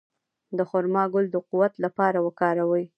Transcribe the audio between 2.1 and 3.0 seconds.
وکاروئ